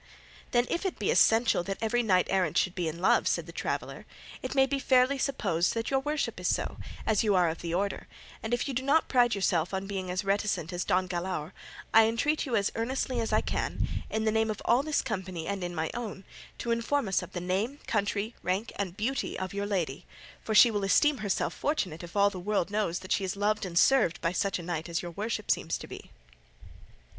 [0.49, 3.51] "Then if it be essential that every knight errant should be in love," said the
[3.51, 4.07] traveller,
[4.41, 7.75] "it may be fairly supposed that your worship is so, as you are of the
[7.75, 8.07] order;
[8.41, 11.51] and if you do not pride yourself on being as reticent as Don Galaor,
[11.93, 15.45] I entreat you as earnestly as I can, in the name of all this company
[15.45, 16.23] and in my own,
[16.57, 20.07] to inform us of the name, country, rank, and beauty of your lady,
[20.43, 23.67] for she will esteem herself fortunate if all the world knows that she is loved
[23.67, 26.09] and served by such a knight as your worship seems to be."